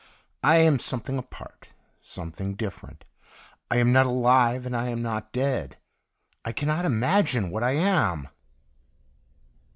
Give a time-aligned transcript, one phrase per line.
[0.43, 3.05] I am some thing apart, something different.
[3.69, 5.77] I am not alive, and I am not dead.
[6.43, 8.27] I cannot imagine what I am.